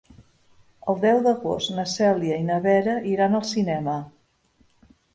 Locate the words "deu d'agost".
1.03-1.75